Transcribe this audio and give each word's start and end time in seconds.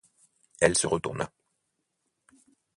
Elle 0.59 0.73
se 0.75 0.87
retourna. 0.87 1.31